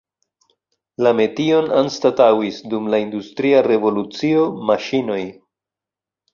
[1.07, 5.23] La metion anstataŭis dum la industria revolucio maŝinoj.